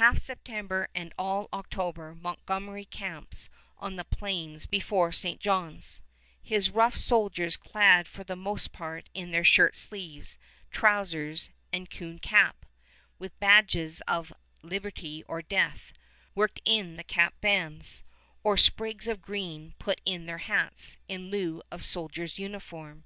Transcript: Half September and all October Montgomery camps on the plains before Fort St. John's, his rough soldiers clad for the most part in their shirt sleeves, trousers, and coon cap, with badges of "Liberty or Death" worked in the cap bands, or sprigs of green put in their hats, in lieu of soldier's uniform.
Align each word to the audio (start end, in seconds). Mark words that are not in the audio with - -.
Half 0.00 0.20
September 0.20 0.88
and 0.94 1.12
all 1.18 1.50
October 1.52 2.14
Montgomery 2.14 2.86
camps 2.86 3.50
on 3.76 3.96
the 3.96 4.06
plains 4.06 4.64
before 4.64 5.08
Fort 5.08 5.16
St. 5.16 5.38
John's, 5.38 6.00
his 6.42 6.70
rough 6.70 6.96
soldiers 6.96 7.58
clad 7.58 8.08
for 8.08 8.24
the 8.24 8.36
most 8.36 8.72
part 8.72 9.10
in 9.12 9.32
their 9.32 9.44
shirt 9.44 9.76
sleeves, 9.76 10.38
trousers, 10.70 11.50
and 11.74 11.90
coon 11.90 12.18
cap, 12.20 12.64
with 13.18 13.38
badges 13.38 14.00
of 14.08 14.32
"Liberty 14.62 15.22
or 15.28 15.42
Death" 15.42 15.92
worked 16.34 16.62
in 16.64 16.96
the 16.96 17.04
cap 17.04 17.34
bands, 17.42 18.02
or 18.42 18.56
sprigs 18.56 19.06
of 19.06 19.20
green 19.20 19.74
put 19.78 20.00
in 20.06 20.24
their 20.24 20.38
hats, 20.38 20.96
in 21.06 21.28
lieu 21.28 21.60
of 21.70 21.84
soldier's 21.84 22.38
uniform. 22.38 23.04